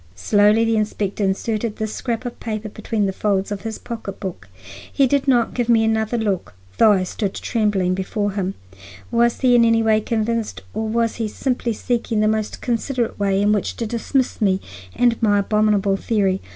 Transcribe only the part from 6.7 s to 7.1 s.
though I